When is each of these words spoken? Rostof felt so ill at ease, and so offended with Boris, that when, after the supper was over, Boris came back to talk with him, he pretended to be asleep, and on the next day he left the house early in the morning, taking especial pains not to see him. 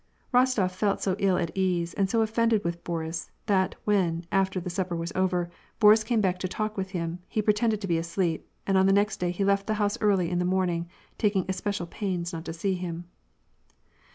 Rostof 0.33 0.71
felt 0.71 0.99
so 0.99 1.15
ill 1.19 1.37
at 1.37 1.55
ease, 1.55 1.93
and 1.93 2.09
so 2.09 2.23
offended 2.23 2.63
with 2.63 2.83
Boris, 2.83 3.29
that 3.45 3.75
when, 3.85 4.25
after 4.31 4.59
the 4.59 4.71
supper 4.71 4.95
was 4.95 5.11
over, 5.13 5.51
Boris 5.79 6.03
came 6.03 6.21
back 6.21 6.39
to 6.39 6.47
talk 6.47 6.75
with 6.75 6.89
him, 6.89 7.19
he 7.27 7.39
pretended 7.39 7.79
to 7.81 7.87
be 7.87 7.99
asleep, 7.99 8.49
and 8.65 8.79
on 8.79 8.87
the 8.87 8.93
next 8.93 9.17
day 9.19 9.29
he 9.29 9.45
left 9.45 9.67
the 9.67 9.75
house 9.75 9.99
early 10.01 10.31
in 10.31 10.39
the 10.39 10.43
morning, 10.43 10.89
taking 11.19 11.45
especial 11.47 11.85
pains 11.85 12.33
not 12.33 12.45
to 12.45 12.51
see 12.53 12.73
him. 12.73 13.05